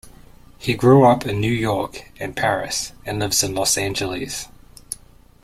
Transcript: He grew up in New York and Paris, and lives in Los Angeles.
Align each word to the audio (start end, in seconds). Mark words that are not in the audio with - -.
He 0.57 0.73
grew 0.73 1.05
up 1.05 1.27
in 1.27 1.39
New 1.39 1.51
York 1.51 2.09
and 2.19 2.35
Paris, 2.35 2.91
and 3.05 3.19
lives 3.19 3.43
in 3.43 3.53
Los 3.53 3.77
Angeles. 3.77 4.47